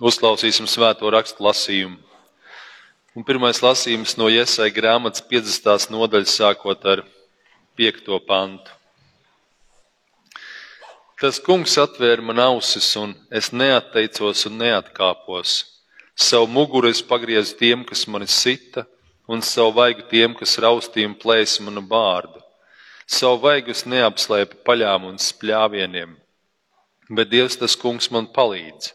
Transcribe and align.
Uzklausīsim 0.00 0.64
svēto 0.64 1.10
rakstu 1.12 1.44
lasījumu. 1.44 1.98
Un 3.12 3.24
pirmais 3.28 3.58
lasījums 3.60 4.14
no 4.16 4.30
Iesai 4.32 4.70
grāmatas 4.72 5.20
50. 5.28 5.90
nodaļas 5.92 6.36
sākot 6.38 6.86
ar 6.88 7.02
5. 7.76 8.06
pantu. 8.24 8.72
Tas 11.20 11.36
kungs 11.44 11.76
atvēra 11.82 12.24
man 12.24 12.40
ausis, 12.40 12.88
un 12.96 13.12
es 13.28 13.50
neatteicos 13.52 14.46
un 14.48 14.56
neatkāpos. 14.62 15.56
Savu 16.16 16.48
muguru 16.48 16.88
es 16.88 17.02
pagriezu 17.04 17.58
tiem, 17.58 17.82
kas 17.84 18.06
mani 18.08 18.28
sita, 18.32 18.86
un 19.28 19.44
savu 19.44 19.74
vaigu 19.82 20.06
tiem, 20.08 20.32
kas 20.38 20.56
raustīja 20.64 21.10
un 21.10 21.18
plēsa 21.26 21.66
manu 21.66 21.82
bārdu. 21.90 22.40
Savu 23.04 23.42
vaigu 23.44 23.76
es 23.76 23.84
neapslēpu 23.84 24.62
paļām 24.64 25.10
un 25.10 25.20
spļāvieniem, 25.20 26.16
bet 27.12 27.32
Dievs 27.36 27.60
tas 27.60 27.76
kungs 27.76 28.08
man 28.16 28.30
palīdz 28.32 28.94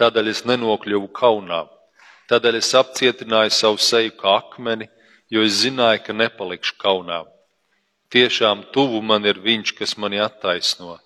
tādēļ 0.00 0.30
es 0.32 0.44
nenokļuvu 0.48 1.10
kaunā. 1.16 1.64
Tādēļ 2.30 2.60
es 2.60 2.70
apcietināju 2.78 3.52
savu 3.54 3.80
seju 3.82 4.14
kā 4.18 4.38
akmeni, 4.40 4.88
jo 5.30 5.44
es 5.46 5.60
zināju, 5.62 6.02
ka 6.06 6.16
nepalikšu 6.16 6.76
kaunā. 6.80 7.24
Tiešām 8.10 8.66
tuvu 8.74 9.02
man 9.06 9.26
ir 9.26 9.38
viņš, 9.38 9.74
kas 9.78 9.96
mani 10.00 10.18
attaisno, 10.22 10.96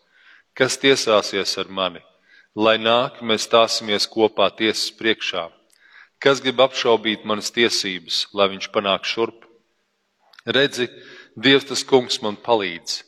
kas 0.57 0.79
tiesāsies 0.81 1.59
ar 1.61 1.69
mani, 1.69 2.01
lai 2.57 2.79
nāk, 2.81 3.21
mēs 3.21 3.45
stāsimies 3.49 4.09
kopā 4.09 4.49
tiesas 4.57 4.89
priekšā. 4.97 5.51
Kas 6.23 6.41
grib 6.41 6.63
apšaubīt 6.65 7.27
manas 7.29 7.51
tiesības, 7.53 8.29
lai 8.33 8.49
viņš 8.55 8.71
panāk 8.73 9.05
šurp? 9.05 9.43
Redzi, 10.49 10.89
Dievs 11.35 11.67
tas 11.67 11.83
kungs 11.83 12.21
man 12.23 12.37
palīdz, 12.39 13.01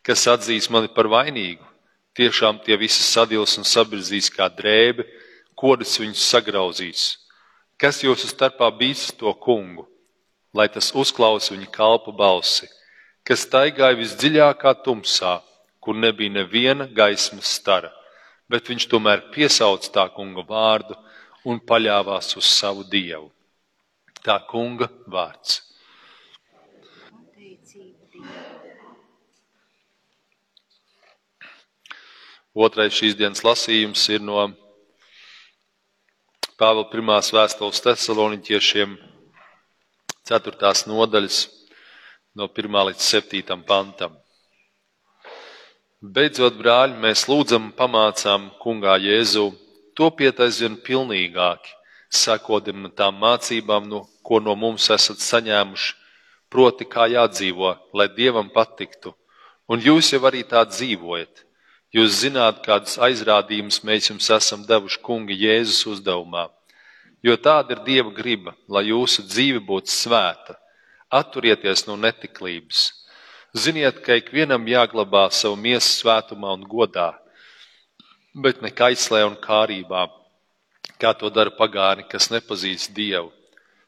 kas 0.00 0.24
atzīs 0.32 0.70
mani 0.72 0.88
par 0.88 1.04
vainīgu. 1.12 1.64
Tiešām 2.16 2.62
tie 2.64 2.78
visi 2.80 3.02
sadils 3.04 3.58
un 3.60 3.66
sabirzīs 3.68 4.30
kā 4.32 4.48
drēbe, 4.48 5.04
kodus 5.58 5.98
viņus 6.00 6.24
sagrauzīs. 6.30 7.04
Kas 7.78 8.02
jūsu 8.02 8.30
starpā 8.30 8.70
bīstas 8.74 9.14
to 9.18 9.30
kungu, 9.38 9.86
lai 10.54 10.66
tas 10.72 10.90
uzklausa 10.94 11.54
viņa 11.54 11.68
kalpa 11.74 12.14
balsi, 12.14 12.66
kas 13.26 13.46
taigāja 13.50 13.98
visdziļākā 13.98 14.72
tumsā, 14.86 15.38
kur 15.78 15.98
nebija 15.98 16.32
neviena 16.40 16.88
gaismas 16.90 17.50
stara, 17.58 17.92
bet 18.50 18.66
viņš 18.70 18.88
tomēr 18.90 19.28
piesauc 19.34 19.86
tā 19.94 20.08
kunga 20.14 20.42
vārdu 20.48 20.96
un 21.46 21.60
paļāvās 21.60 22.34
uz 22.40 22.48
savu 22.48 22.84
dievu. 22.88 23.30
Tā 24.24 24.40
kunga 24.50 24.88
vārds. 25.06 25.62
Otrais 32.58 32.96
šīs 32.96 33.14
dienas 33.14 33.44
lasījums 33.46 34.02
ir 34.10 34.24
no 34.24 34.40
Pāvila 36.58 36.88
pirmās 36.90 37.28
vēstules 37.30 37.78
tesaloniķiešiem, 37.84 38.96
4. 40.26 40.70
nodaļas, 40.90 41.36
no 42.34 42.48
1 42.50 42.78
līdz 42.88 43.04
7 43.12 43.62
pantam. 43.68 44.16
Beidzot, 46.02 46.58
brāļi, 46.58 46.98
mēs 46.98 47.28
lūdzam, 47.30 47.70
pamācām 47.78 48.50
kungā 48.58 48.96
Jēzu, 49.04 49.52
topiet 49.94 50.42
aizvien 50.42 50.74
pilnīgāki, 50.82 51.76
sakodam 52.10 52.90
tām 52.90 53.22
mācībām, 53.22 53.86
no, 53.86 54.08
ko 54.26 54.42
no 54.42 54.58
mums 54.58 54.90
esat 54.90 55.22
saņēmuši, 55.22 55.94
proti, 56.50 56.90
kā 56.90 57.06
jādzīvo, 57.14 57.76
lai 57.94 58.10
Dievam 58.18 58.50
patiktu, 58.50 59.14
un 59.70 59.78
jūs 59.78 60.10
jau 60.10 60.26
arī 60.26 60.42
tā 60.42 60.66
dzīvojat 60.66 61.46
Jūs 61.88 62.18
zināt, 62.20 62.58
kādus 62.66 62.98
aizrādījumus 63.00 63.78
mēs 63.80 64.10
jums 64.10 64.26
esam 64.34 64.60
devuši 64.68 64.98
kunga 65.00 65.32
Jēzus 65.32 65.86
uzdevumā. 65.88 66.50
Jo 67.24 67.36
tāda 67.40 67.72
ir 67.74 67.84
Dieva 67.86 68.10
griba, 68.12 68.52
lai 68.68 68.90
jūsu 68.90 69.22
dzīve 69.24 69.62
būtu 69.64 69.88
svēta. 69.88 70.58
Atturieties 71.08 71.86
no 71.86 71.96
netiklības. 71.96 72.90
Ziniet, 73.56 74.02
ka 74.04 74.18
ikvienam 74.20 74.66
jāglabā 74.68 75.30
savu 75.32 75.56
miesu 75.56 75.88
svētumā 76.02 76.50
un 76.58 76.66
godā, 76.68 77.14
bet 78.36 78.60
ne 78.60 78.68
kaislē 78.68 79.22
un 79.24 79.38
kārībā, 79.40 80.02
kā 81.00 81.14
to 81.16 81.30
dara 81.32 81.54
pagāni, 81.56 82.04
kas 82.04 82.28
nepazīst 82.28 82.92
Dievu. 82.92 83.32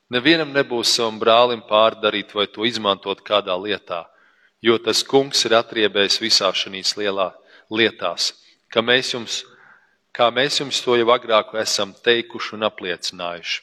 Nevienam 0.09 0.57
nebūs 0.57 0.95
savam 0.97 1.21
brālim 1.21 1.61
pārdarīt 1.69 2.33
vai 2.33 2.49
to 2.49 2.65
izmantot 2.65 3.21
kādā 3.21 3.61
lietā, 3.61 4.07
jo 4.65 4.81
tas 4.81 5.05
kungs 5.05 5.45
ir 5.45 5.59
atriebējis 5.61 6.19
visā 6.25 6.49
šīs 6.57 6.97
lielā 6.97 7.29
lietās, 7.71 8.33
kā 8.73 8.83
mēs 8.85 9.15
jums, 9.15 9.41
kā 10.17 10.31
mēs 10.35 10.61
jums 10.61 10.83
to 10.85 10.97
jau 10.99 11.09
agrāk 11.15 11.55
esam 11.63 11.95
teikuši 12.05 12.57
un 12.59 12.69
apliecinājuši. 12.69 13.63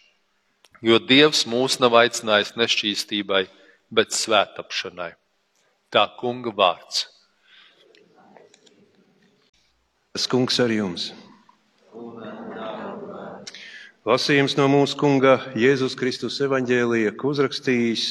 Jo 0.85 0.99
Dievs 1.01 1.45
mūs 1.49 1.79
nav 1.81 1.95
aicinājis 1.97 2.53
nešķīstībai, 2.59 3.47
bet 3.89 4.13
svētapšanai. 4.13 5.13
Tā 5.89 6.03
kunga 6.19 6.51
vārds. 6.53 7.07
Tas 10.13 10.27
kungs 10.29 10.59
ar 10.61 10.73
jums. 10.73 11.11
Lasījums 14.07 14.55
no 14.55 14.69
mūsu 14.71 14.95
kunga 14.99 15.33
Jēzus 15.59 15.97
Kristus 15.99 16.37
evaņģēlija, 16.45 17.11
ko 17.19 17.33
uzrakstījis 17.33 18.05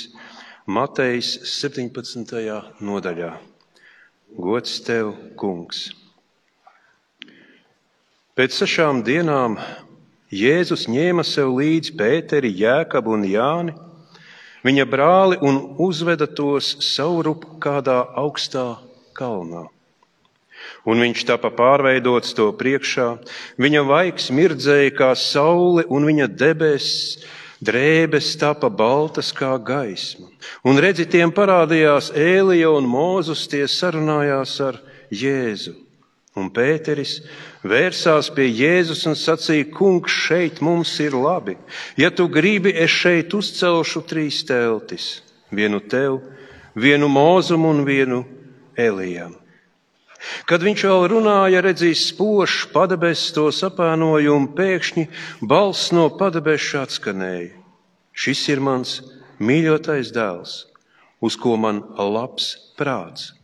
Matejs 0.68 1.30
17. 1.54 2.34
nodaļā. 2.84 3.30
Gods 4.34 4.80
tev, 4.82 5.12
kungs! 5.38 5.92
Pēc 8.34 8.56
sešām 8.58 9.04
dienām 9.06 9.54
Jēzus 10.34 10.88
ņēma 10.90 11.22
sev 11.24 11.52
līdzi 11.54 11.94
Pēteri, 11.96 12.50
Jēkabu 12.58 13.14
un 13.14 13.22
Jāni, 13.30 13.76
viņa 14.66 14.86
brāli 14.90 15.38
un 15.46 15.60
uzveda 15.78 16.26
tos 16.26 16.72
saurup 16.82 17.46
kādā 17.62 18.00
augstā 18.18 18.66
kalnā. 19.14 19.68
Un 20.82 21.06
viņš 21.06 21.22
tapa 21.30 21.52
pārveidots 21.54 22.34
to 22.34 22.50
priekšā, 22.58 23.08
viņa 23.62 23.86
vaigs 23.86 24.28
mirdzēja 24.34 24.90
kā 24.98 25.14
saule, 25.14 25.86
un 25.86 26.10
viņa 26.10 26.28
debesis 26.34 27.22
drēbes 27.64 28.34
tapa 28.40 28.68
baltas 28.68 29.32
kā 29.34 29.54
gaisma. 29.58 30.28
Un 30.66 30.80
redzi, 30.82 31.06
tiem 31.08 31.32
parādījās 31.32 32.12
Ēlija 32.12 32.70
un 32.76 32.88
Mūzus, 32.90 33.46
tie 33.50 33.64
sarunājās 33.70 34.56
ar 34.64 34.80
Jēzu. 35.10 35.74
Un 36.36 36.50
Pēteris 36.52 37.22
vērsās 37.64 38.28
pie 38.36 38.50
Jēzus 38.50 39.06
un 39.08 39.16
sacīja: 39.16 39.70
Kungs, 39.72 40.12
šeit 40.12 40.60
mums 40.60 40.92
ir 41.00 41.16
labi. 41.16 41.56
Ja 41.96 42.10
tu 42.12 42.28
gribi, 42.28 42.74
es 42.76 42.92
šeit 42.92 43.32
uzcelšu 43.34 44.04
trīs 44.04 44.42
teltis. 44.44 45.22
Vienu 45.48 45.80
tev, 45.80 46.20
vienu 46.76 47.08
mūzum 47.08 47.64
un 47.70 47.84
vienu 47.88 48.24
Elijam. 48.76 49.32
Kad 50.48 50.64
viņš 50.64 50.84
vēl 50.88 51.06
runāja, 51.12 51.62
redzīs 51.64 52.06
spožs 52.10 52.64
padebes 52.72 53.28
to 53.36 53.48
sapēnojumu, 53.52 54.52
pēkšņi 54.56 55.06
balss 55.42 55.92
no 55.96 56.08
padebeša 56.18 56.86
atskanēja. 56.86 57.52
Šis 58.16 58.46
ir 58.52 58.62
mans 58.64 59.00
mīļotais 59.42 60.14
dēls, 60.16 60.62
uz 61.20 61.36
ko 61.36 61.58
man 61.60 61.82
labs 61.98 62.54
prāts. 62.78 63.34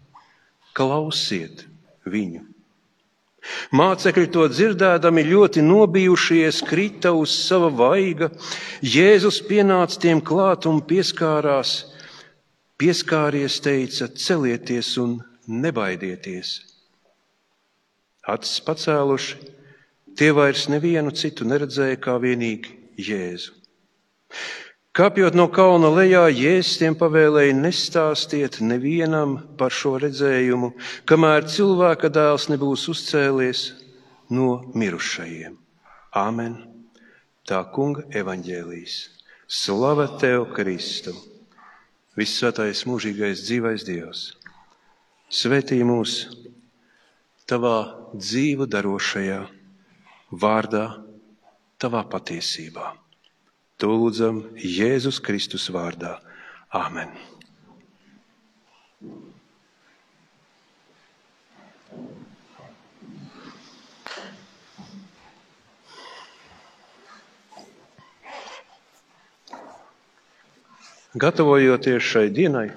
Klausiet 0.73 1.67
viņu! 2.09 2.49
Mācekļi 3.75 4.29
to 4.31 4.45
dzirdēdami 4.49 5.25
ļoti 5.27 5.65
nobijušies, 5.67 6.61
krita 6.69 7.11
uz 7.19 7.33
sava 7.35 7.73
vaiga. 7.75 8.31
Jēzus 8.87 9.41
pienāca 9.49 9.99
tiem 10.05 10.23
klāt 10.23 10.69
un 10.71 10.79
pieskārās. 10.87 11.73
Pieskāries, 12.79 13.59
teica, 13.63 14.09
celieties 14.15 14.95
un 15.03 15.19
nebaidieties. 15.49 16.53
Acis 18.29 18.61
pacēluši, 18.63 19.39
tie 20.19 20.31
vairs 20.37 20.69
nevienu 20.71 21.11
citu 21.17 21.47
neredzēja 21.49 21.99
kā 22.03 22.19
vienīgi 22.23 22.77
Jēzu. 23.03 23.57
Kāpjot 24.93 25.33
no 25.35 25.47
kalna 25.49 25.89
lejā, 25.89 26.27
Jēzus 26.29 26.77
tiem 26.83 26.97
pavēlēja 27.01 27.57
nestāstiet 27.57 28.61
nevienam 28.61 29.39
par 29.57 29.73
šo 29.73 29.97
redzējumu, 30.03 30.75
kamēr 31.09 31.49
cilvēka 31.49 32.13
dēls 32.13 32.51
nebūs 32.53 32.85
uzcēlies 32.93 33.65
no 34.37 34.61
mirušajiem. 34.77 35.57
Āmen! 36.13 36.61
Tā 37.49 37.65
kunga 37.75 38.05
evaņģēlīs. 38.15 38.99
Slava 39.49 40.07
tev, 40.21 40.45
Kristu! 40.55 41.17
Visvētais 42.21 42.85
mūžīgais 42.87 43.43
dzīvais 43.49 43.89
Dievs! 43.89 44.29
Svētī 45.33 45.79
mūs 45.81 46.27
tavā 47.49 47.77
dzīvu 48.13 48.67
darošajā 48.69 49.39
vārdā, 50.43 50.83
tavā 51.81 52.03
patiesībā. 52.05 52.91
To 53.81 53.95
lūdzam 53.97 54.43
Jēzus 54.61 55.23
Kristus 55.25 55.71
vārdā. 55.73 56.19
Āmen! 56.69 57.17
Gatavojoties 71.17 72.05
šai 72.05 72.29
dienai, 72.29 72.69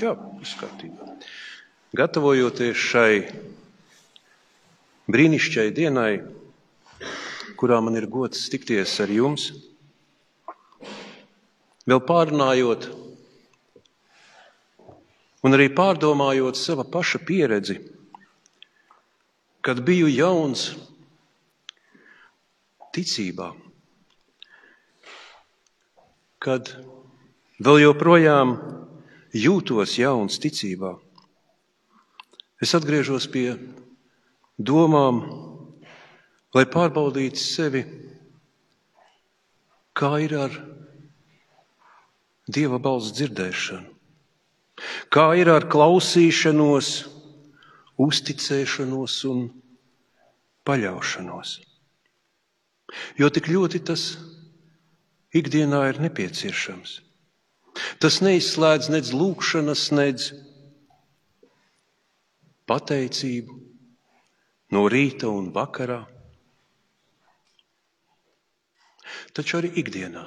jā, 0.00 0.12
izskatībā. 0.42 1.16
Gatavojoties 1.96 2.76
šai 2.76 3.12
brīnišķīgai 5.10 5.74
dienai, 5.76 6.12
kurā 7.56 7.80
man 7.84 7.96
ir 7.96 8.08
gods 8.10 8.48
tikties 8.52 8.94
ar 9.00 9.12
jums, 9.12 9.48
vēl 11.86 12.02
pārunājot 12.04 12.88
un 15.46 15.56
arī 15.56 15.68
pārdomājot 15.72 16.58
sava 16.58 16.84
paša 16.84 17.22
pieredzi, 17.24 17.78
kad 19.64 19.80
biju 19.86 20.10
jauns 20.10 20.72
ticībā 22.94 23.54
kad 26.46 26.68
vēl 27.58 27.80
joprojām 27.82 28.52
jūtos 29.42 29.96
jauns 29.98 30.38
ticībā, 30.42 30.94
es 32.62 32.72
atgriežos 32.76 33.26
pie 33.32 33.50
domām, 34.56 35.20
lai 36.56 36.64
pārbaudītu 36.72 37.40
sevi, 37.40 37.82
kā 39.96 40.12
ir 40.24 40.36
ar 40.38 40.56
dieva 42.48 42.78
balss 42.82 43.14
dzirdēšanu, 43.16 43.92
kā 45.12 45.28
ir 45.40 45.50
ar 45.52 45.68
klausīšanos, 45.72 46.90
uzticēšanos 47.96 49.16
un 49.30 49.46
paļaušanos. 50.68 51.56
Jo 53.18 53.30
tik 53.32 53.48
ļoti 53.50 53.80
tas 53.88 54.04
ikdienā 55.36 55.82
ir 55.90 56.00
nepieciešams. 56.04 57.05
Tas 58.00 58.20
neizslēdz 58.24 58.90
nedz 58.92 59.12
lūkšanas, 59.16 59.86
nedz 59.96 60.30
pateicību 62.66 63.56
no 64.74 64.84
rīta 64.90 65.30
un 65.30 65.50
vakarā. 65.54 66.02
Taču 69.36 69.60
arī 69.60 69.70
ikdienā. 69.82 70.24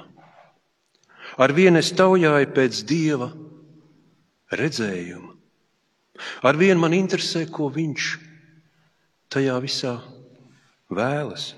Ar 1.40 1.54
vienu 1.54 1.80
es 1.82 1.92
taujāju 1.96 2.50
pēc 2.54 2.82
dieva 2.88 3.30
redzējuma. 4.56 5.34
Ar 6.44 6.58
vienu 6.58 6.80
man 6.82 6.94
interesē, 6.96 7.46
ko 7.48 7.70
viņš 7.72 8.10
tajā 9.32 9.56
visā 9.62 9.94
vēlas. 10.90 11.54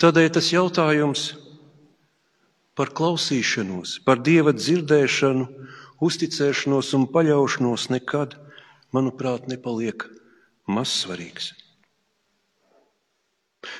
Tādēļ 0.00 0.30
tas 0.34 0.50
jautājums 0.54 1.26
ir 1.34 1.49
par 2.80 2.94
klausīšanos, 2.96 3.98
par 4.08 4.22
dieva 4.24 4.54
dzirdēšanu, 4.56 5.44
uzticēšanos 6.00 6.94
un 6.96 7.02
paļaušanos 7.12 7.90
nekad, 7.92 8.38
manuprāt, 8.96 9.50
nepaliek 9.52 10.06
mazsvarīgs. 10.64 11.50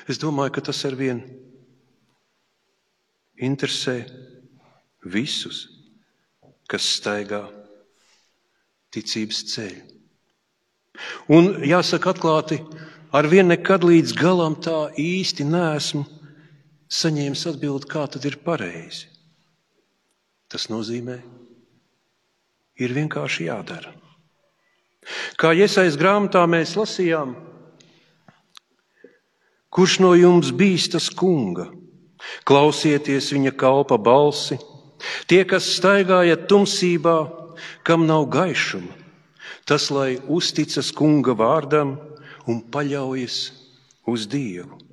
Es 0.05 0.21
domāju, 0.21 0.53
ka 0.53 0.65
tas 0.69 0.83
ar 0.85 0.93
vienu 0.99 1.25
interesē 3.41 4.03
visus, 5.01 5.63
kas 6.69 6.85
staigā 6.99 7.41
ticības 8.93 9.41
ceļu. 9.55 9.81
Un 11.33 11.55
jāsaka 11.65 12.13
atklāti, 12.13 12.61
ar 13.09 13.25
vienu 13.25 13.55
nekad 13.55 13.81
līdz 13.81 14.13
galam 14.13 14.61
tā 14.61 14.91
īsti 14.93 15.49
nesmu 15.49 16.05
saņēmis 16.91 17.45
atbildi, 17.53 17.87
kā 17.89 18.05
tad 18.11 18.25
ir 18.27 18.37
pareizi. 18.43 19.07
Tas 20.51 20.67
nozīmē, 20.67 21.21
ir 22.83 22.95
vienkārši 22.95 23.47
jādara. 23.47 23.93
Kā 25.39 25.53
iesaistīts 25.57 25.97
grāmatā 25.97 26.43
mēs 26.49 26.75
lasījām, 26.77 27.33
kurš 29.73 29.97
no 30.03 30.11
jums 30.19 30.51
bīstas 30.53 31.07
kunga, 31.15 31.69
klausieties 32.45 33.31
viņa 33.33 33.55
kalpa 33.57 33.97
balsi, 33.97 34.59
tie, 35.31 35.41
kas 35.47 35.71
staigājat 35.77 36.45
tumsībā, 36.51 37.17
kam 37.87 38.05
nav 38.09 38.27
gaišuma, 38.33 38.93
tas 39.65 39.89
lai 39.93 40.19
uzticas 40.27 40.91
kunga 40.93 41.33
vārdam 41.37 41.95
un 42.49 42.61
paļaujas 42.73 43.41
uz 44.11 44.27
Dievu. 44.29 44.90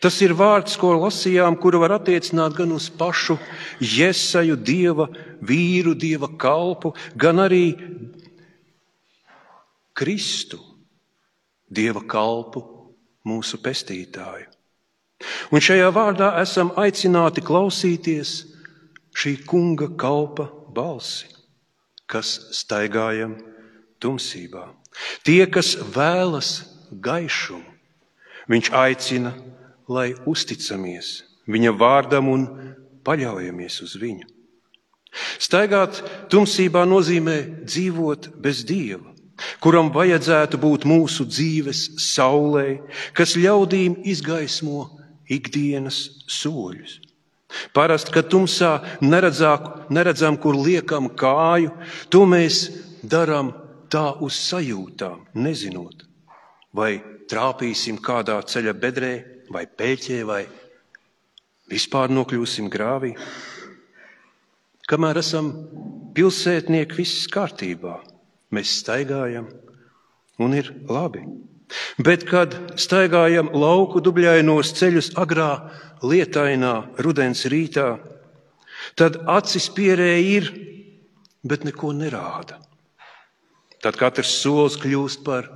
Tas 0.00 0.16
ir 0.24 0.34
vārds, 0.36 0.76
ko 0.80 0.94
lasījām, 0.96 1.58
kuru 1.60 1.82
var 1.82 1.96
attiecināt 1.98 2.56
gan 2.56 2.72
uz 2.76 2.88
pašu 2.88 3.36
Jēzaju, 3.80 4.56
dieva 4.56 5.08
vīru, 5.44 5.94
dieva 5.94 6.30
kalpu, 6.38 6.94
gan 7.16 7.42
arī 7.44 7.66
Kristu, 9.96 10.60
dieva 11.72 12.02
kalpu, 12.04 12.62
mūsu 13.26 13.60
pestītāju. 13.62 14.52
Un 15.50 15.62
šajā 15.64 15.88
vārdā 15.96 16.34
esam 16.42 16.74
aicināti 16.76 17.40
klausīties 17.44 18.32
šī 19.16 19.32
kunga 19.48 19.88
kalpa 19.96 20.50
balsi, 20.76 21.30
kas 22.04 22.34
staigājam 22.58 23.38
tumsībā. 24.04 24.66
Tie, 25.24 25.40
kas 25.48 25.74
vēlas 25.96 26.50
gaišumu, 26.92 27.72
viņš 28.52 28.72
aicina 28.76 29.32
lai 29.88 30.12
uzticamies 30.26 31.20
viņa 31.46 31.72
vārdam 31.78 32.30
un 32.30 32.46
paļaujamies 33.06 33.82
uz 33.86 33.94
viņu. 34.00 34.26
Staigāt 35.40 36.02
tumsībā 36.32 36.82
nozīmē 36.88 37.36
dzīvot 37.64 38.28
bez 38.42 38.64
dieva, 38.68 39.14
kuram 39.64 39.88
vajadzētu 39.94 40.60
būt 40.60 40.84
mūsu 40.88 41.24
dzīves 41.28 41.86
saulē, 42.02 42.82
kas 43.16 43.36
ļaudīm 43.38 44.02
izgaismo 44.04 44.90
ikdienas 45.32 46.02
soļus. 46.28 47.00
Parasti, 47.72 48.12
kad 48.12 48.28
tumsā 48.28 48.72
neredzā, 49.00 49.54
neredzam, 49.94 50.36
kur 50.36 50.58
liekam 50.58 51.08
kāju, 51.08 51.70
to 52.10 52.24
mēs 52.28 52.66
darām 53.06 53.54
tā 53.88 54.10
uz 54.20 54.36
sajūtām, 54.50 55.22
nezinot, 55.38 56.02
vai 56.74 56.98
trāpīsim 57.30 58.02
kādā 58.02 58.40
ceļa 58.50 58.74
bedrē 58.82 59.14
vai 59.52 59.66
pēķē, 59.66 60.20
vai 60.26 60.44
vispār 61.70 62.12
nokļūsim 62.14 62.70
grāvī. 62.72 63.14
Kamēr 64.86 65.18
esam 65.18 65.50
pilsētnieki, 66.14 66.96
viss 67.00 67.26
kārtībā, 67.32 67.98
mēs 68.54 68.78
staigājam 68.82 69.48
un 70.42 70.54
ir 70.54 70.70
labi. 70.88 71.24
Bet, 71.98 72.22
kad 72.28 72.54
staigājam 72.78 73.50
lauku 73.50 73.98
dubļainos 74.04 74.70
ceļus 74.78 75.10
agrā, 75.18 75.50
lietainā, 76.06 76.74
rudens 77.02 77.42
rītā, 77.50 77.96
tad 78.94 79.18
acis 79.26 79.66
pierēji 79.74 80.30
ir, 80.36 80.52
bet 81.42 81.66
neko 81.66 81.90
nerāda. 81.96 82.60
Tad 83.82 83.98
katrs 83.98 84.36
solis 84.38 84.78
kļūst 84.82 85.26
par 85.26 85.50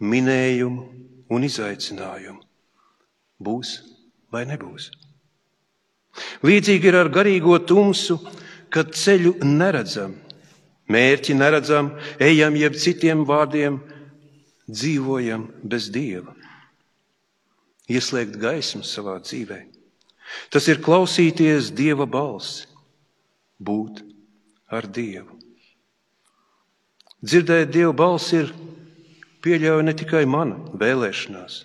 minējumu 0.00 0.88
un 1.32 1.44
izaicinājumu 1.44 2.40
būs 3.42 3.78
vai 4.32 4.44
nebūs. 4.48 4.90
Līdzīgi 6.46 6.90
ir 6.90 6.98
ar 6.98 7.10
garīgo 7.10 7.58
tumsu, 7.66 8.18
kad 8.70 8.94
ceļu 8.94 9.36
neredzam, 9.46 10.14
mērķi 10.90 11.36
neredzam, 11.38 11.92
ejam 12.22 12.56
jeb 12.58 12.78
citiem 12.78 13.24
vārdiem, 13.26 13.80
dzīvojam 14.70 15.48
bez 15.62 15.90
dieva. 15.94 16.34
Ieslēgt 17.90 18.38
gaismu 18.40 18.84
savā 18.86 19.18
dzīvē. 19.20 19.60
Tas 20.50 20.66
ir 20.72 20.80
klausīties 20.82 21.70
dieva 21.76 22.06
balsi, 22.08 22.64
būt 23.60 24.00
ar 24.72 24.88
dievu. 24.88 25.36
Dzirdēt 27.24 27.70
dievu 27.72 27.92
balsi 27.96 28.42
ir 28.42 28.50
pieļauja 29.44 29.84
ne 29.84 29.94
tikai 29.96 30.24
mana 30.28 30.58
vēlēšanās, 30.80 31.60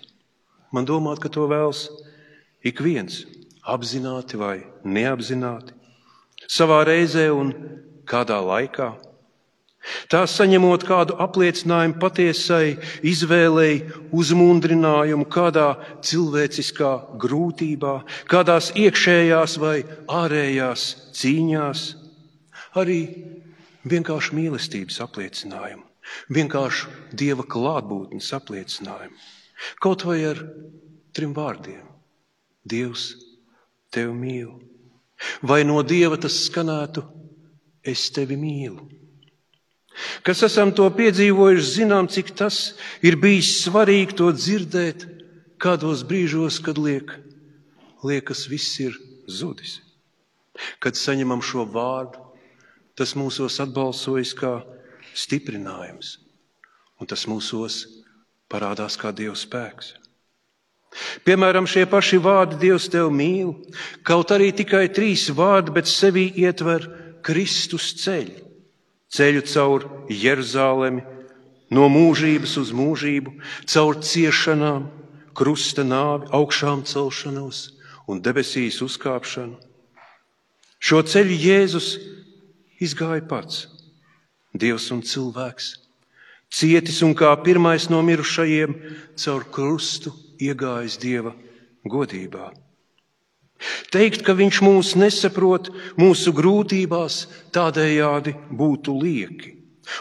Man 0.70 0.86
domāt, 0.86 1.18
ka 1.22 1.28
to 1.32 1.48
vēlas 1.50 1.88
ik 2.62 2.82
viens, 2.84 3.24
apzināti 3.66 4.38
vai 4.38 4.56
neapzināti, 4.84 5.74
savā 6.46 6.82
reizē 6.86 7.30
un 7.34 7.54
kādā 8.08 8.40
laikā. 8.44 8.90
Tā 10.12 10.26
saņemot 10.28 10.84
kādu 10.84 11.14
apliecinājumu 11.24 11.96
patiesai 12.02 12.74
izvēlei, 13.06 13.86
uzmundrinājumu 14.12 15.24
kādā 15.32 15.70
cilvēciskā 16.04 16.90
grūtībā, 17.22 17.94
kādās 18.28 18.68
iekšējās 18.76 19.56
vai 19.62 19.78
ārējās 20.20 20.84
cīņās, 21.16 21.86
arī 22.76 23.00
vienkārši 23.88 24.36
mīlestības 24.36 25.00
apliecinājumu, 25.06 25.86
vienkārši 26.28 27.16
dieva 27.16 27.48
klātbūtnes 27.48 28.34
apliecinājumu. 28.36 29.16
Kaut 29.82 30.04
vai 30.08 30.22
ar 30.28 30.40
trim 31.14 31.34
vārdiem- 31.36 31.86
Dievs 32.70 33.14
tevi 33.92 34.14
mīlu. 34.14 34.56
Vai 35.42 35.64
no 35.64 35.82
dieva 35.82 36.16
tas 36.16 36.36
skanētu, 36.46 37.02
es 37.84 38.08
tevi 38.14 38.38
mīlu. 38.40 38.86
Kas 40.24 40.42
esam 40.46 40.70
to 40.72 40.86
piedzīvojuši, 40.96 41.66
zinām, 41.74 42.08
cik 42.08 42.32
tas 42.38 42.74
ir 43.04 43.18
bijis 43.20 43.66
svarīgi 43.66 44.16
to 44.16 44.30
dzirdēt 44.32 45.04
kādos 45.60 46.04
brīžos, 46.08 46.60
kad 46.64 46.78
liek, 46.80 47.12
liekas, 48.06 48.46
viss 48.48 48.78
ir 48.80 48.96
zudis. 49.28 49.80
Kad 50.80 50.96
saņemam 50.96 51.42
šo 51.44 51.66
vārdu, 51.68 52.22
tas 52.96 53.12
mūsos 53.16 53.58
atbalsojas 53.62 54.32
kā 54.36 54.60
stiprinājums, 55.16 56.18
un 57.00 57.08
tas 57.10 57.26
mūsos 57.28 57.82
parādās 58.50 58.98
kā 59.00 59.14
Dieva 59.14 59.36
spēks. 59.38 59.94
Piemēram, 61.22 61.68
šie 61.70 61.84
paši 61.86 62.18
vārdi 62.18 62.58
Dievs 62.64 62.88
tevi 62.90 63.14
mīl, 63.14 63.52
kaut 64.02 64.32
arī 64.34 64.50
tikai 64.50 64.88
trīs 64.90 65.28
vārdi, 65.30 65.74
bet 65.76 65.86
sevī 65.86 66.26
ietver 66.42 66.88
Kristus 67.22 67.92
ceļu. 68.02 68.48
Ceļu 69.10 69.42
caur 69.50 69.86
Jeruzalemi, 70.10 71.02
no 71.70 71.86
mūžības 71.90 72.56
uz 72.62 72.70
mūžību, 72.74 73.32
caur 73.70 73.98
ciešanām, 74.02 74.88
krusta 75.34 75.86
nāvi, 75.86 76.30
augšām 76.34 76.82
celšanos 76.86 77.62
un 78.10 78.22
debesīs 78.22 78.80
uzkāpšanu. 78.82 79.58
Šo 80.80 81.02
ceļu 81.06 81.36
Jēzus 81.38 81.92
izgāja 82.82 83.22
pats, 83.30 83.68
Dievs 84.50 84.88
un 84.90 85.04
cilvēks, 85.06 85.74
cietis 86.50 87.02
un 87.06 87.14
kā 87.14 87.30
pirmais 87.44 87.88
no 87.90 88.02
mirušajiem 88.02 88.74
caur 89.20 89.46
krustu 89.54 90.12
iegājis 90.40 90.98
Dieva 91.00 91.34
godībā. 91.86 92.50
Teikt, 93.92 94.24
ka 94.24 94.32
Viņš 94.36 94.60
mūs 94.64 94.94
nesaprot 94.96 95.68
mūsu 96.00 96.32
grūtībās, 96.32 97.26
tādējādi 97.52 98.34
būtu 98.56 98.94
lieki. 98.96 99.56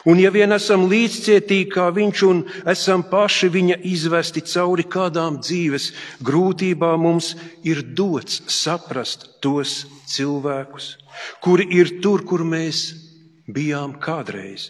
Un 0.06 0.20
ja 0.22 0.30
vien 0.32 0.54
esam 0.54 0.86
līdzcietīgi 0.90 1.70
kā 1.74 1.90
Viņš 1.96 2.24
un 2.30 2.42
esam 2.72 3.04
paši 3.12 3.50
Viņa 3.52 3.80
izvesti 3.90 4.44
cauri 4.48 4.86
kādām 4.88 5.42
dzīves 5.44 5.92
grūtībām, 6.24 7.04
mums 7.04 7.34
ir 7.68 7.84
dots 7.84 8.44
saprast 8.48 9.28
tos 9.44 9.84
cilvēkus, 10.08 10.94
kuri 11.44 11.68
ir 11.82 11.98
tur, 12.04 12.24
kur 12.24 12.46
mēs 12.48 12.94
bijām 13.50 13.98
kādreiz. 14.00 14.70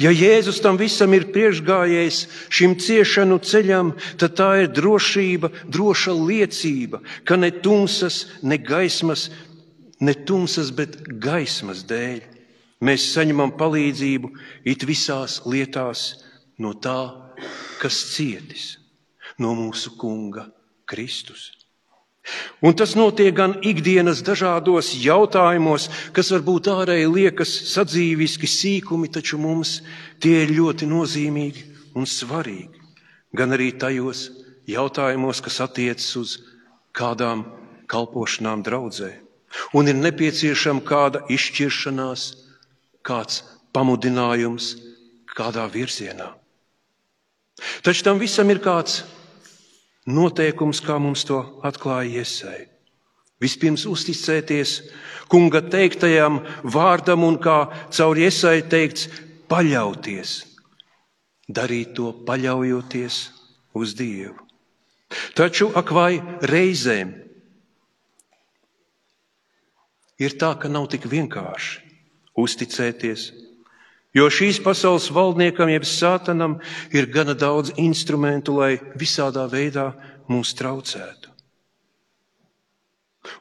Ja 0.00 0.12
Jēzus 0.12 0.60
tam 0.64 0.78
visam 0.80 1.12
ir 1.16 1.28
priekšgājējis 1.34 2.20
šim 2.52 2.76
ciešanu 2.80 3.38
ceļam, 3.44 3.92
tad 4.20 4.36
tā 4.38 4.50
ir 4.62 4.70
drošība, 4.76 5.50
droša 5.72 6.14
liecība, 6.16 7.02
ka 7.24 7.36
ne 7.40 7.50
tumsas, 7.50 8.24
ne 8.42 8.58
gaismas, 8.60 9.28
ne 10.00 10.14
tumsas, 10.28 10.72
bet 10.72 10.98
gaismas 11.22 11.84
dēļ 11.88 12.24
mēs 12.84 13.10
saņemam 13.14 13.54
palīdzību 13.56 14.32
it 14.68 14.84
visās 14.88 15.40
lietās 15.48 16.08
no 16.60 16.74
tā, 16.76 17.00
kas 17.80 18.00
cietis, 18.14 18.76
no 19.40 19.54
mūsu 19.56 19.96
Kunga 20.00 20.48
Kristus. 20.88 21.52
Un 22.62 22.74
tas 22.74 22.96
notiek 22.98 23.34
gan 23.36 23.54
ikdienas 23.62 24.22
dažādos 24.26 24.90
jautājumos, 24.98 25.86
kas 26.16 26.32
varbūt 26.34 26.70
ārēji 26.72 27.10
liekas 27.12 27.52
sadzīviski 27.70 28.50
sīkumi, 28.50 29.10
taču 29.14 29.38
mums 29.38 29.80
tie 30.22 30.42
ir 30.42 30.54
ļoti 30.56 30.88
nozīmīgi 30.90 31.62
un 31.94 32.08
svarīgi. 32.08 32.82
Gan 33.36 33.54
arī 33.54 33.70
tajos 33.78 34.30
jautājumos, 34.66 35.42
kas 35.44 35.60
attiecas 35.62 36.08
uz 36.18 36.34
kādām 36.96 37.44
kalpošanām 37.86 38.64
draudzē. 38.66 39.12
Un 39.78 39.88
ir 39.88 39.96
nepieciešama 39.96 40.82
kāda 40.84 41.22
izšķiršanās, 41.32 42.24
kāds 43.06 43.44
pamudinājums 43.76 44.74
kādā 45.36 45.66
virzienā. 45.70 46.32
Taču 47.84 48.04
tam 48.04 48.18
visam 48.20 48.50
ir 48.52 48.60
kāds 48.64 49.04
noteikums, 50.06 50.80
kā 50.80 50.98
mums 51.02 51.26
to 51.26 51.42
atklāja 51.66 52.22
iesai. 52.22 52.66
Vispirms 53.42 53.84
uzticēties 53.90 54.78
kunga 55.28 55.60
teiktajam 55.60 56.40
vārdam 56.64 57.26
un 57.26 57.36
kā 57.42 57.66
caur 57.92 58.16
iesai 58.16 58.62
teikts, 58.64 59.10
paļauties. 59.50 60.38
Darīt 61.46 61.92
to 61.98 62.10
paļaujoties 62.26 63.18
uz 63.76 63.94
Dievu. 63.98 64.40
Taču 65.38 65.68
ak 65.78 65.92
vai 65.94 66.18
reizēm 66.42 67.12
ir 70.18 70.34
tā, 70.40 70.56
ka 70.58 70.70
nav 70.72 70.88
tik 70.90 71.06
vienkārši 71.06 71.84
uzticēties 72.40 73.28
Jo 74.16 74.30
šīs 74.32 74.62
pasaules 74.64 75.10
valdniekam, 75.12 75.68
jeb 75.68 75.84
sātanam, 75.84 76.56
ir 76.94 77.10
gana 77.12 77.36
daudz 77.36 77.74
instrumentu, 77.76 78.56
lai 78.62 78.78
visādā 78.96 79.44
veidā 79.52 79.90
mūs 80.30 80.54
traucētu. 80.56 81.36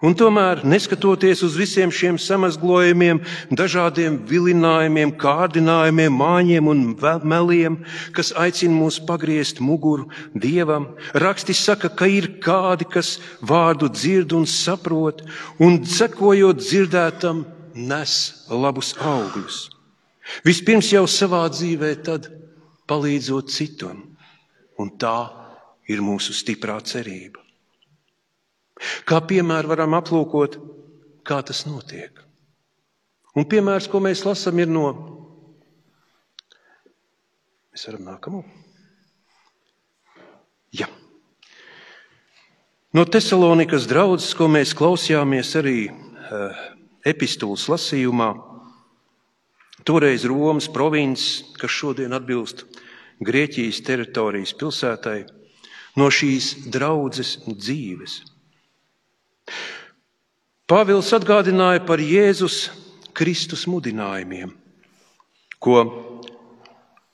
Un 0.04 0.16
tomēr, 0.18 0.64
neskatoties 0.66 1.44
uz 1.46 1.56
visiem 1.60 1.92
šiem 1.94 2.18
samazglojumiem, 2.20 3.22
dažādiem 3.54 4.18
vilinājumiem, 4.30 5.14
kārdinājumiem, 5.22 6.18
māņiem 6.20 6.72
un 6.72 6.82
meliem, 7.24 7.78
kas 8.18 8.34
aicina 8.34 8.76
mūs 8.76 8.98
pagriezt 9.08 9.62
muguru 9.62 10.10
dievam, 10.34 10.90
rakstis 11.14 11.62
saka, 11.68 11.94
ka 11.94 12.10
ir 12.10 12.32
kādi, 12.44 12.90
kas 12.90 13.20
vārdu 13.46 13.92
dzird 13.94 14.34
un 14.36 14.50
saprot, 14.50 15.24
un 15.62 15.80
sekojot 15.86 16.66
dzirdētam, 16.66 17.46
nes 17.76 18.20
labus 18.50 18.96
augļus. 19.00 19.75
Vispirms 20.46 20.90
jau 20.94 21.06
savā 21.10 21.44
dzīvē, 21.52 21.92
tad 22.06 22.30
palīdzot 22.90 23.52
citam. 23.54 24.02
Un 24.82 24.92
tā 25.00 25.18
ir 25.90 26.02
mūsu 26.04 26.34
stiprā 26.36 26.78
cerība. 26.84 27.42
Kā 29.08 29.22
piemēru 29.24 29.72
varam 29.72 29.96
aplūkot, 29.96 30.58
kā 31.26 31.40
tas 31.46 31.64
notiek. 31.68 32.20
Un 33.36 33.48
piemērs, 33.48 33.88
ko 33.92 34.02
mēs 34.04 34.24
lasām, 34.28 34.60
ir 34.60 34.72
no. 34.72 34.90
Mēs 37.72 37.88
varam 37.90 38.06
nākamo. 38.10 38.44
Ja. 40.76 40.88
No 42.96 43.04
Tesalonikas 43.08 43.88
draudzes, 43.92 44.34
ko 44.36 44.48
mēs 44.52 44.72
klausījāmies 44.76 45.52
arī 45.60 45.80
uh, 45.90 46.62
epistolas 47.08 47.68
lasījumā, 47.72 48.30
Toreiz 49.84 50.24
Romas 50.26 50.68
provinces, 50.72 51.44
kas 51.60 51.72
šodien 51.72 52.16
atbilst 52.16 52.64
Grieķijas 53.26 53.82
teritorijas 53.84 54.54
pilsētai, 54.60 55.26
no 56.00 56.08
šīs 56.12 56.68
draudzes 56.72 57.38
dzīves. 57.48 58.22
Pāvils 60.66 61.12
atgādināja 61.14 61.84
par 61.86 62.02
Jēzus 62.02 62.70
Kristus 63.16 63.68
mudinājumiem, 63.70 64.50
ko 65.62 65.84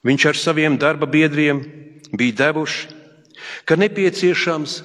viņš 0.07 0.25
ar 0.31 0.39
saviem 0.39 0.77
darba 0.81 1.09
biedriem 1.09 1.59
bija 2.17 2.37
devuši, 2.45 2.87
ka 3.65 3.75
nepieciešams 3.77 4.77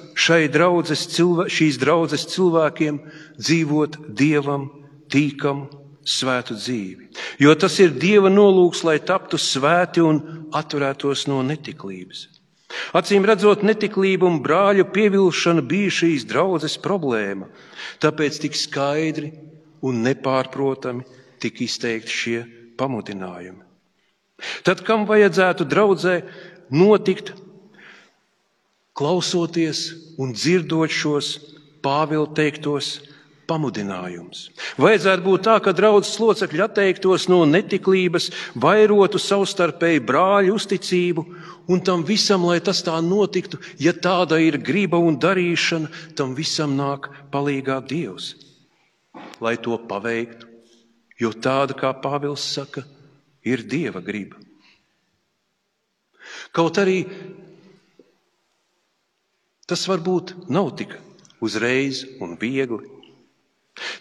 draudzes, 0.53 1.07
šīs 1.53 1.79
draudzes 1.81 2.27
cilvēkiem 2.33 2.99
dzīvot 3.39 3.97
dievam, 4.17 4.69
tīkam 5.09 5.67
svētu 6.07 6.55
dzīvi. 6.57 7.09
Jo 7.43 7.53
tas 7.59 7.75
ir 7.83 7.95
Dieva 7.99 8.31
nolūks, 8.31 8.83
lai 8.87 8.97
taptu 9.03 9.39
svēti 9.41 10.03
un 10.03 10.21
atturētos 10.55 11.27
no 11.27 11.41
netiklības. 11.45 12.27
Acīm 12.97 13.25
redzot, 13.27 13.63
netiklība 13.63 14.27
un 14.27 14.41
brāļu 14.43 14.87
pievilšana 14.91 15.63
bija 15.63 15.91
šīs 16.01 16.25
draudzes 16.27 16.75
problēma. 16.83 17.47
Tāpēc 18.03 18.41
tik 18.43 18.57
skaidri 18.59 19.31
un 19.87 20.03
nepārprotami 20.03 21.05
tika 21.43 21.63
izteikti 21.63 22.17
šie 22.21 22.39
pamudinājumi. 22.79 23.63
Tad 24.67 24.83
kam 24.85 25.07
vajadzētu 25.09 25.65
draudzē 25.65 26.17
notikt, 26.75 27.33
klausoties 28.97 29.87
un 30.17 30.33
dzirdot 30.35 30.93
šos 30.93 31.35
Pāvila 31.87 32.27
teiktos 32.35 32.97
pamudinājums. 33.47 34.47
Vajadzētu 34.79 35.23
būt 35.25 35.45
tā, 35.47 35.55
ka 35.63 35.73
draudzes 35.75 36.17
locekļi 36.21 36.63
atteiktos 36.65 37.27
no 37.31 37.43
netiklības, 37.49 38.29
vairotu 38.59 39.21
savstarpēju 39.21 40.03
brāļu 40.07 40.57
uzticību, 40.57 41.25
un 41.71 41.83
tam 41.83 42.03
visam, 42.07 42.45
lai 42.47 42.59
tas 42.63 42.83
tā 42.85 42.97
notiktu, 43.03 43.59
ja 43.79 43.95
tāda 43.95 44.39
ir 44.43 44.59
griba 44.59 44.99
un 44.99 45.19
darīšana, 45.19 45.91
tam 46.19 46.35
visam 46.37 46.75
nāk 46.79 47.09
palīgā 47.33 47.79
Dievs, 47.87 48.35
lai 49.43 49.57
to 49.57 49.79
paveiktu. 49.89 50.53
Jo 51.17 51.31
tāda, 51.33 51.73
kā 51.73 51.89
Pāvils 51.97 52.43
saka, 52.45 52.83
ir 53.41 53.63
Dieva 53.65 54.03
griba. 54.05 54.37
Kaut 56.53 56.77
arī 56.77 56.99
tas 59.67 59.83
varbūt 59.89 60.35
nav 60.53 60.75
tik 60.79 60.93
uzreiz 61.43 62.05
un 62.21 62.37
viegli. 62.39 62.96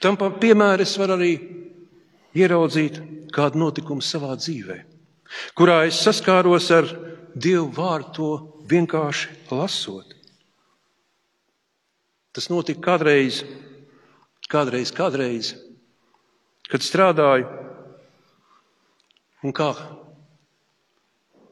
Tam 0.00 0.16
piemēram 0.16 0.85
es 0.85 0.97
varu 1.00 1.16
arī 1.18 1.33
ieraudzīt 2.37 3.00
kādu 3.35 3.61
notikumu 3.61 4.04
savā 4.04 4.37
dzīvē, 4.38 4.78
kurā 5.59 5.85
es 5.88 6.00
saskāros 6.04 6.71
ar 6.75 6.88
Dievu 7.37 7.68
vārdu 7.76 8.12
to 8.16 8.28
vienkārši 8.71 9.50
lasot. 9.52 10.14
Tas 12.33 12.49
notika 12.49 12.80
kādreiz, 12.87 13.42
kādreiz, 14.49 14.92
kādreiz 14.97 15.52
kad 16.71 16.83
strādāju 16.83 17.47
un 19.47 19.54
kā 19.54 19.71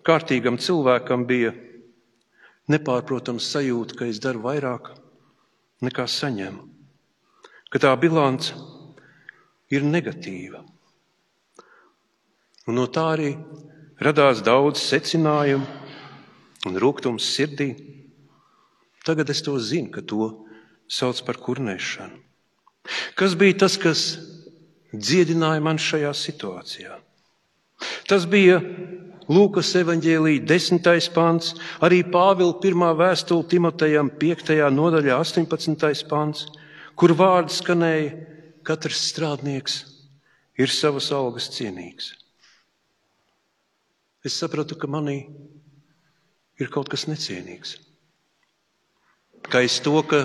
kārtīgam 0.04 0.59
cilvēkam 0.61 1.26
bija 1.28 1.52
nepārprotams 2.73 3.47
sajūta, 3.54 3.99
ka 3.99 4.09
es 4.11 4.21
daru 4.23 4.43
vairāk 4.45 4.90
nekā 5.85 6.07
saņemu, 6.09 6.64
ka 7.75 7.81
tā 7.83 7.90
bilance 7.99 8.54
ir 9.75 9.83
negatīva. 9.83 10.61
Un 12.71 12.78
no 12.78 12.85
tā 12.87 13.09
arī 13.16 13.33
radās 13.99 14.45
daudz 14.47 14.78
secinājumu 14.78 15.66
un 16.71 16.78
rūkums 16.78 17.26
sirdī. 17.35 17.73
Tagad 19.04 19.35
es 19.35 19.43
to 19.43 19.59
zinu, 19.59 19.90
ka 19.90 20.07
to 20.07 20.31
sauc 20.87 21.19
par 21.26 21.43
kurnēšanu. 21.43 22.23
Kas 23.19 23.35
bija 23.35 23.59
tas, 23.64 23.75
kas 23.81 24.07
dziedināja 24.95 25.61
man 25.64 25.83
šajā 25.83 26.14
situācijā? 26.14 26.95
Tas 28.07 28.31
bija 28.31 28.62
Lūkas 29.25 29.71
evanģēlīja 29.81 30.45
desmitais 30.45 31.09
pants, 31.09 31.54
arī 31.81 32.02
Pāvila 32.04 32.54
pirmā 32.61 32.90
vēstule 32.95 33.49
Timotejam 33.49 34.11
5. 34.21 34.52
nodaļā 34.71 35.16
18. 35.16 36.04
pants, 36.11 36.45
kur 36.98 37.14
vārds 37.18 37.60
skanēja: 37.62 38.12
katrs 38.64 39.02
strādnieks 39.10 39.80
ir 40.58 40.70
savas 40.72 41.10
algas 41.12 41.50
cienīgs. 41.52 42.12
Es 44.24 44.38
sapratu, 44.40 44.78
ka 44.78 44.88
manī 44.88 45.18
ir 46.60 46.70
kaut 46.72 46.88
kas 46.88 47.04
necienīgs. 47.10 47.76
Kā 49.52 49.60
es 49.66 49.76
to, 49.84 49.98
ka, 50.08 50.22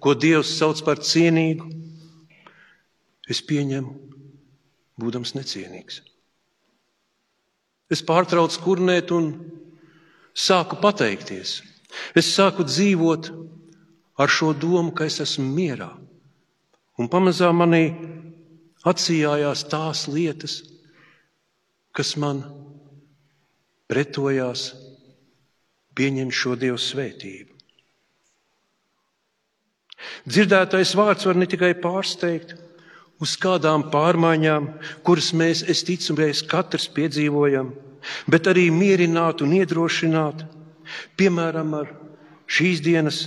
ko 0.00 0.14
Dievs 0.16 0.54
sauc 0.56 0.80
par 0.86 1.02
cienīgu, 1.04 1.66
es 3.28 3.42
pieņemu, 3.44 3.92
būdams 5.02 5.34
necienīgs. 5.36 6.00
Es 7.92 8.00
pārtraucu 8.08 8.62
kurnēt 8.64 9.12
un 9.12 9.34
sāku 10.32 10.78
pateikties. 10.80 11.58
Es 12.16 12.30
sāku 12.32 12.64
dzīvot 12.64 13.28
ar 14.16 14.32
šo 14.32 14.54
domu, 14.56 14.94
ka 14.96 15.04
es 15.04 15.20
esmu 15.20 15.44
mierā. 15.52 15.90
Un 17.00 17.08
pamazām 17.08 17.62
manī 17.62 17.84
atsījājās 18.88 19.64
tās 19.72 20.06
lietas, 20.10 20.58
kas 21.96 22.16
man 22.20 22.42
pretojās 23.88 24.72
pieņemt 25.96 26.34
šo 26.36 26.56
Dievu 26.56 26.80
svētību. 26.80 27.50
Dzirdētais 30.26 30.94
vārds 30.98 31.26
var 31.28 31.38
ne 31.38 31.46
tikai 31.50 31.72
pārsteigt, 31.78 32.56
uz 33.22 33.36
kādām 33.38 33.86
pārmaiņām, 33.92 34.68
kuras 35.06 35.30
mēs, 35.36 35.62
es 35.62 35.84
ticu, 35.86 36.16
mēs 36.18 36.42
katrs 36.48 36.88
piedzīvojam, 36.94 37.70
bet 38.30 38.50
arī 38.50 38.66
mierināt 38.74 39.44
un 39.44 39.54
iedrošināt, 39.60 40.42
piemēram, 41.18 41.74
ar 41.78 41.92
šīs 42.50 42.82
dienas 42.82 43.24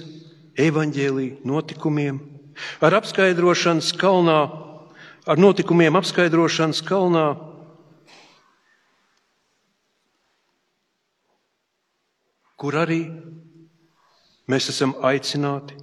evaņģēlīju 0.60 1.46
notikumiem, 1.48 2.20
ar 2.82 2.98
apskaidrošanas 3.00 3.92
kalnā, 4.00 4.40
ar 5.26 5.42
notikumiem 5.42 5.98
apskaidrošanas 6.00 6.84
kalnā. 6.86 7.26
Kur 12.56 12.78
arī 12.80 13.02
mēs 14.48 14.70
esam 14.72 14.96
aicināti 15.04 15.76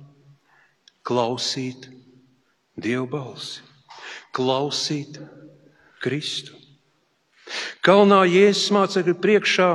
klausīt 1.04 1.90
Dieva 2.72 3.04
balsi 3.04 3.72
klausīt 4.32 5.20
Kristu. 6.02 6.56
Kalnā 7.84 8.22
Jēzus 8.30 8.70
mācekļu 8.74 9.14
priekšā 9.20 9.68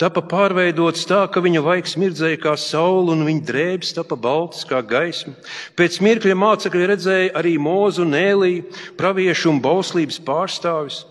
tapa 0.00 0.22
pārveidots 0.24 1.04
tā, 1.08 1.20
ka 1.28 1.42
viņa 1.44 1.60
vaigs 1.64 1.96
mirdzēja 2.00 2.40
kā 2.40 2.54
saule 2.58 3.12
un 3.12 3.26
viņa 3.26 3.44
drēbes 3.50 3.92
tapa 3.98 4.16
baltas 4.16 4.64
kā 4.68 4.80
gaisma. 4.80 5.34
Pēc 5.76 6.00
mirkļa 6.04 6.36
mācekļi 6.40 6.88
redzēja 6.90 7.34
arī 7.40 7.56
mūzu 7.60 8.06
un 8.06 8.16
ēliju, 8.16 8.64
praviešu 9.00 9.52
un 9.52 9.60
bauslības 9.64 10.20
pārstāvis. 10.24 11.02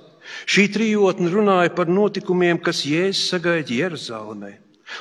Šī 0.49 0.67
trijotne 0.73 1.29
runāja 1.33 1.73
par 1.73 1.89
notikumiem, 1.89 2.59
kas 2.61 2.83
Jēzus 2.85 3.29
sagaida 3.33 3.73
Jeruzalemē. 3.73 4.55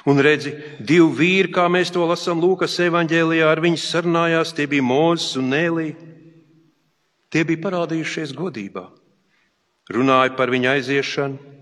Un 0.09 0.21
redzi, 0.21 0.53
divi 0.85 1.09
vīri, 1.17 1.53
kā 1.53 1.65
mēs 1.73 1.93
to 1.93 2.05
lasām 2.09 2.43
Lūkas 2.45 2.77
evanģēlijā, 2.85 3.49
ar 3.49 3.61
viņu 3.65 3.81
sarunājās, 3.81 4.53
tie 4.57 4.69
bija 4.69 4.85
Mūzes 4.85 5.39
un 5.41 5.49
Nēlija. 5.55 5.97
Tie 7.33 7.45
bija 7.45 7.61
parādījušies 7.65 8.33
godībā, 8.37 8.87
runāja 9.93 10.33
par 10.37 10.53
viņa 10.53 10.77
aiziešanu, 10.77 11.57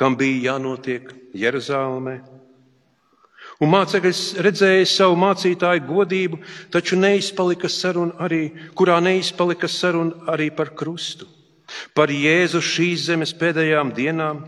kam 0.00 0.16
bija 0.16 0.54
jānotiek 0.54 1.10
Jeruzalemē. 1.36 2.20
Un 3.60 3.68
mācekļi 3.68 4.40
redzēja 4.46 4.86
savu 4.88 5.18
mācītāju 5.20 5.84
godību, 5.84 6.38
taču 6.72 6.96
neizpalika 6.96 7.68
saruna 7.68 8.16
arī, 8.24 8.46
kurā 8.72 8.96
neizpalika 9.04 9.68
saruna 9.68 10.32
arī 10.32 10.48
par 10.56 10.72
krustu, 10.72 11.28
par 11.92 12.08
Jēzu 12.08 12.62
šīs 12.64 13.10
zemes 13.10 13.34
pēdējām 13.36 13.92
dienām, 13.92 14.46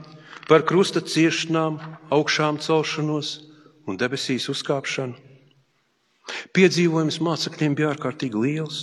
par 0.49 0.65
krusta 0.65 1.05
ciešanām, 1.05 1.77
augšām 2.09 2.57
celšanos 2.65 3.35
un 3.85 4.01
debesīs 4.01 4.49
uzkāpšanu. 4.49 5.21
Piedzīvojums 6.57 7.21
mācekļiem 7.21 7.77
bija 7.77 7.93
ārkārtīgi 7.93 8.41
liels. 8.41 8.81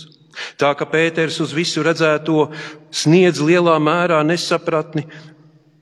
Tā 0.60 0.70
ka 0.78 0.86
Pēters 0.86 1.40
uz 1.42 1.50
visu 1.56 1.82
redzēto 1.82 2.46
sniedz 2.94 3.40
lielā 3.42 3.74
mērā 3.82 4.20
nesapratni 4.22 5.08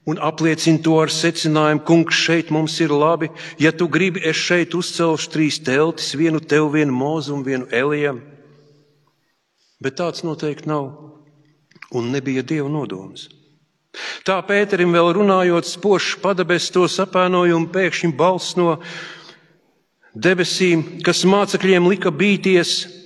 un 0.09 0.19
apliecina 0.21 0.81
to 0.83 0.97
ar 1.01 1.11
secinājumu, 1.13 1.83
kungs, 1.85 2.17
šeit 2.17 2.51
mums 2.53 2.79
ir 2.83 2.93
labi. 2.93 3.29
Ja 3.61 3.71
tu 3.71 3.87
gribi, 3.91 4.23
es 4.25 4.39
šeit 4.39 4.75
uzcelšu 4.77 5.31
trīs 5.33 5.61
teltis, 5.61 6.15
vienu 6.17 6.41
tev, 6.41 6.71
vienu 6.73 6.95
mūzu 6.95 7.37
un 7.37 7.45
vienu 7.45 7.69
elijam. 7.71 8.23
Bet 9.79 9.99
tāds 10.01 10.25
noteikti 10.27 10.67
nav 10.69 10.89
un 11.95 12.11
nebija 12.13 12.43
Dieva 12.43 12.69
nodoms. 12.69 13.29
Tā 14.27 14.37
Pēterim 14.45 14.91
vēl 14.93 15.13
runājot, 15.17 15.65
spožs 15.65 16.17
padebes 16.21 16.69
to 16.73 16.83
sapēnojumu, 16.91 17.71
pēkšņi 17.73 18.11
balss 18.17 18.57
no 18.59 18.77
debesīm, 20.13 21.01
kas 21.05 21.25
mācekļiem 21.25 21.87
lika 21.89 22.11
bīties, 22.13 22.99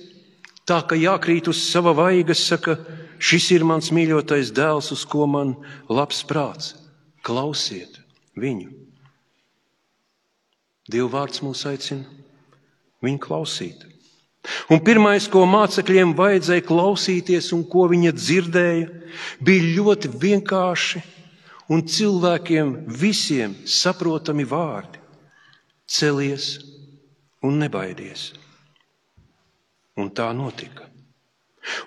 Tā 0.64 0.80
ka 0.88 0.96
jākrīt 0.96 1.48
uz 1.52 1.60
sava 1.60 1.92
vaigas, 1.92 2.40
saka, 2.48 2.78
šis 3.20 3.50
ir 3.52 3.66
mans 3.68 3.90
mīļotais 3.92 4.52
dēls, 4.56 4.88
uz 4.96 5.04
ko 5.04 5.26
man 5.28 5.52
labs 5.92 6.22
prāts. 6.24 6.72
Klausiet 7.24 8.00
viņu. 8.36 8.70
Dieva 10.90 11.08
vārds 11.14 11.40
mūs 11.40 11.64
aicina 11.68 12.04
viņu 13.04 13.20
klausīt. 13.24 13.86
Un 14.68 14.82
pirmais, 14.84 15.24
ko 15.32 15.46
mācekļiem 15.48 16.12
vajadzēja 16.18 16.66
klausīties 16.68 17.48
un 17.56 17.62
ko 17.64 17.86
viņi 17.88 18.12
dzirdēja, 18.12 18.88
bija 19.40 19.70
ļoti 19.78 20.10
vienkārši 20.20 21.00
un 21.72 21.84
cilvēkiem 21.88 22.74
visiem 23.00 23.56
saprotami 23.64 24.44
vārdi: 24.44 25.00
Celies 25.88 26.58
un 27.44 27.56
nebaidies! 27.62 28.32
Un 29.96 30.10
tā 30.10 30.28
notika. 30.36 30.90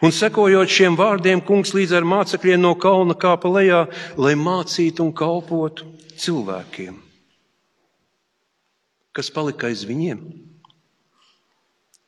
Un 0.01 0.13
sekojot 0.13 0.71
šiem 0.71 0.95
vārdiem, 0.97 1.41
kungs 1.45 1.73
līdz 1.77 1.93
ar 1.99 2.07
mācekļiem 2.07 2.63
no 2.63 2.73
kalna 2.81 3.13
kāpa 3.17 3.51
lejā, 3.51 3.83
lai 4.17 4.33
mācītu 4.39 5.05
un 5.05 5.11
kalpotu 5.13 5.85
cilvēkiem. 6.17 6.95
Kas 9.13 9.29
palika 9.33 9.69
aiz 9.69 9.83
viņiem? 9.85 10.21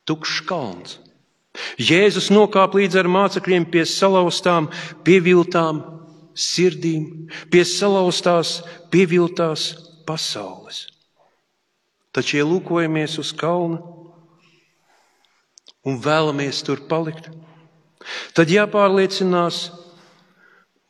Tukšs 0.06 0.42
kalns. 0.46 0.98
Jēzus 1.78 2.30
nokāpa 2.30 2.78
līdz 2.78 2.98
ar 3.00 3.08
mācekļiem 3.10 3.66
pie 3.70 3.82
salauztām, 3.86 4.68
pieviltām 5.06 5.82
sirdīm, 6.34 7.30
pie 7.50 7.64
salauztās, 7.66 8.60
pieviltās 8.90 9.70
pasaules. 10.06 10.86
Taču, 12.14 12.40
ja 12.40 12.46
lūkojamies 12.46 13.18
uz 13.22 13.30
kalnu, 13.38 13.78
un 15.86 15.98
vēlamies 16.02 16.62
tur 16.66 16.82
palikt, 16.90 17.30
tad 18.36 18.50
jāpārliecinās, 18.52 19.70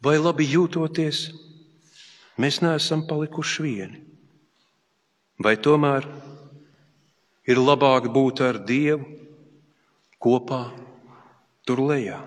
vai 0.05 0.17
labi 0.19 0.47
jūtoties, 0.49 1.29
mēs 2.41 2.61
neesam 2.65 3.05
palikuši 3.09 3.65
vieni. 3.67 4.03
Vai 5.41 5.57
tomēr 5.57 6.07
ir 7.49 7.61
labāk 7.61 8.11
būt 8.13 8.43
ar 8.45 8.61
Dievu 8.65 9.07
kopā 10.21 10.67
tur 11.65 11.81
lejā. 11.89 12.21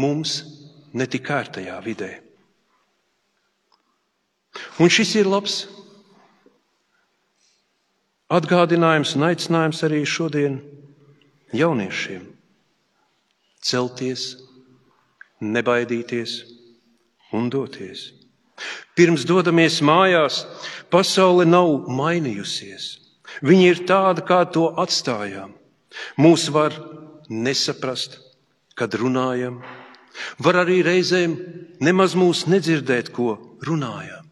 Mums 0.00 0.40
ne 0.92 1.06
tik 1.06 1.30
ērtajā 1.30 1.78
vidē. 1.84 2.10
Un 4.82 4.90
šis 4.92 5.14
ir 5.20 5.28
labs 5.30 5.62
atgādinājums 8.32 9.14
un 9.16 9.28
aicinājums 9.28 9.82
arī 9.86 10.02
šodien 10.08 10.58
jauniešiem. 11.56 12.31
Celties, 13.62 14.34
nebaidīties 15.42 16.40
un 17.34 17.48
doties. 17.50 18.10
Pirms 18.96 19.24
dodamies 19.26 19.80
mājās, 19.84 20.42
pasaule 20.92 21.46
nav 21.48 21.88
mainījusies. 21.90 22.98
Viņa 23.42 23.68
ir 23.70 23.84
tāda, 23.88 24.24
kā 24.26 24.42
to 24.52 24.68
atstājām. 24.78 25.54
Mūs 26.20 26.48
var 26.52 26.76
nesaprast, 27.32 28.18
kad 28.76 28.94
runājam, 28.98 29.60
var 30.42 30.60
arī 30.64 30.82
reizēm 30.84 31.36
nemaz 31.80 32.16
mūs 32.18 32.44
nedzirdēt, 32.50 33.10
ko 33.14 33.38
runājam. 33.64 34.28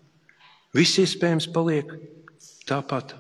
Viss 0.77 1.01
iespējams 1.03 1.49
paliek 1.51 1.89
tāpat, 2.69 3.17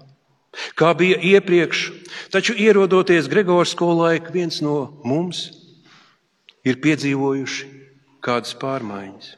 kā 0.79 0.92
bija 0.94 1.16
iepriekš, 1.33 1.88
taču 2.31 2.55
ierodoties 2.55 3.29
Gregors 3.33 3.73
skolā, 3.75 4.12
viens 4.31 4.61
no 4.62 5.01
mums 5.03 5.49
ir 6.66 6.81
piedzīvojuši 6.85 7.68
kādas 8.25 8.57
pārmaiņas. 8.61 9.37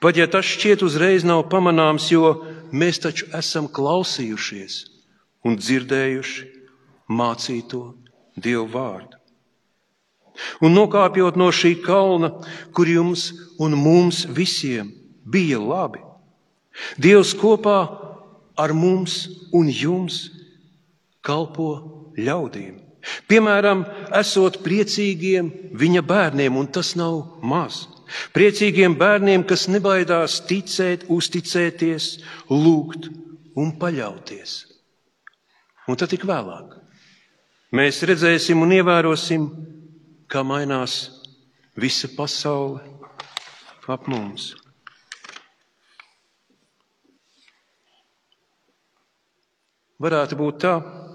Pat 0.00 0.16
ja 0.16 0.26
tas 0.30 0.48
šķiet 0.48 0.82
uzreiz 0.86 1.26
nav 1.28 1.44
pamanāms, 1.52 2.08
jo 2.10 2.32
mēs 2.72 3.02
taču 3.04 3.28
esam 3.36 3.68
klausījušies 3.68 4.80
un 5.44 5.58
dzirdējuši 5.60 6.48
mācīto 7.08 7.82
Dievu 8.38 8.68
vārdu. 8.70 9.16
Un 10.62 10.76
nokāpjot 10.76 11.36
no 11.38 11.48
šī 11.50 11.72
kalna, 11.82 12.30
kur 12.70 12.86
jums 12.86 13.32
un 13.58 13.74
mums 13.74 14.22
visiem 14.30 14.92
bija 15.26 15.58
labi, 15.58 16.04
Dievs 16.94 17.32
kopā 17.34 17.78
ar 18.54 18.70
mums 18.70 19.24
un 19.50 19.66
jums 19.66 20.28
kalpo 21.26 21.70
ļaudīm. 22.14 22.87
Piemēram, 23.30 23.84
esot 24.18 24.58
priecīgiem 24.64 25.50
viņa 25.78 26.02
bērniem, 26.06 26.56
un 26.58 26.66
tas 26.72 26.94
nav 26.98 27.40
maz. 27.46 27.86
Priecīgiem 28.34 28.96
bērniem, 28.98 29.44
kas 29.46 29.66
nebaidās 29.68 30.40
ticēt, 30.48 31.06
uzticēties, 31.12 32.10
lūgt 32.50 33.10
un 33.58 33.74
paļauties. 33.80 34.58
Un 35.88 35.96
tad 35.96 36.12
tik 36.12 36.26
vēlāk 36.28 36.76
mēs 37.76 38.00
redzēsim 38.08 38.60
un 38.64 38.72
ievērosim, 38.78 39.44
kā 40.28 40.42
mainās 40.44 41.00
visa 41.76 42.08
pasaule 42.16 42.80
ap 43.88 44.08
mums. 44.08 44.52
Varētu 49.98 50.36
būt 50.38 50.60
tā, 50.62 50.74
ka 50.78 51.07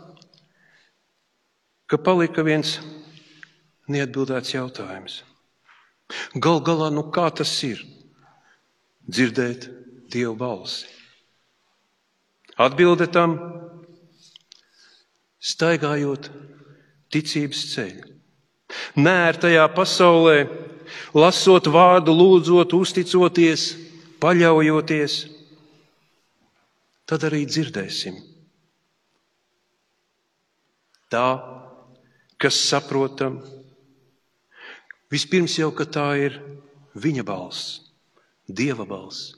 palika 2.03 2.43
viens 2.45 2.77
neatbildēts 3.91 4.53
jautājums. 4.55 5.21
Gal 6.35 6.61
galā, 6.63 6.89
nu 6.93 7.05
kā 7.13 7.29
tas 7.33 7.51
ir 7.65 7.81
dzirdēt 9.07 9.69
Dieva 10.13 10.35
balsi? 10.37 10.87
Atbilde 12.57 13.07
tam- 13.09 13.37
staigājot 15.53 16.29
ticības 17.13 17.63
ceļu. 17.73 18.09
Nērtajā 18.97 19.65
pasaulē, 19.73 20.37
lasot 21.13 21.65
vārdu, 21.65 22.13
lūdzot, 22.13 22.73
uzticoties, 22.73 23.73
paļaujoties, 24.21 25.17
tad 27.09 27.25
arī 27.27 27.43
dzirdēsim. 27.49 28.15
Tā, 31.13 31.52
kas 32.43 32.59
saprotam, 32.67 33.39
Vispirms 35.13 35.59
jau, 35.59 35.69
ka 35.69 35.85
tā 35.85 36.07
ir 36.17 36.39
viņa 36.97 37.21
balss, 37.27 37.83
Dieva 38.49 38.85
balss. 38.89 39.35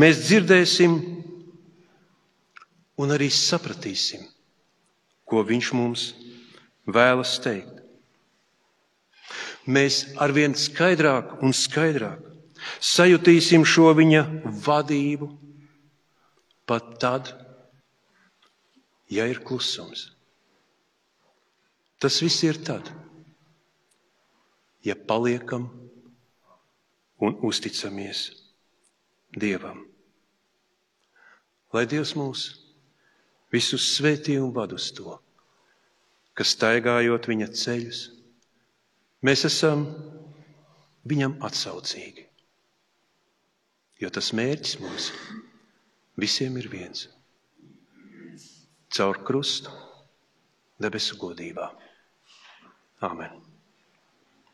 Mēs 0.00 0.22
dzirdēsim 0.24 0.94
un 2.96 3.12
arī 3.12 3.28
sapratīsim, 3.28 4.22
ko 5.28 5.42
Viņš 5.44 5.70
mums 5.76 6.06
vēlas 6.88 7.36
teikt. 7.44 7.82
Mēs 9.68 10.00
arvien 10.20 10.56
skaidrāk 10.56 11.42
un 11.44 11.52
skaidrāk 11.56 12.24
sajutīsim 12.80 13.64
šo 13.68 13.92
viņa 13.96 14.24
vadību 14.64 15.28
pat 16.64 16.94
tad, 17.00 17.32
ja 19.12 19.28
ir 19.28 19.44
klusums. 19.44 20.13
Tas 22.04 22.18
viss 22.20 22.42
ir 22.44 22.58
tad 22.60 22.90
ja 24.84 24.92
paliekam 25.08 25.70
un 27.16 27.38
uzticamies 27.48 28.26
Dievam. 29.32 29.78
Lai 31.72 31.86
Dievs 31.88 32.12
mūs 32.12 32.42
visus 33.54 33.86
svētī 33.96 34.36
un 34.36 34.52
vad 34.52 34.74
uz 34.76 34.90
to, 34.92 35.14
ka 36.36 36.44
staigājot 36.44 37.30
viņa 37.30 37.48
ceļus, 37.56 38.02
mēs 39.24 39.46
esam 39.48 39.86
viņam 41.08 41.38
atsaucīgi. 41.48 42.26
Jo 44.04 44.12
tas 44.12 44.28
mērķis 44.36 44.76
mums 44.84 45.08
visiem 46.20 46.60
ir 46.60 46.68
viens- 46.68 47.08
caur 48.94 49.24
krustu 49.24 49.72
debesu 50.76 51.16
godībā. 51.16 51.72
Āmen! 53.04 53.43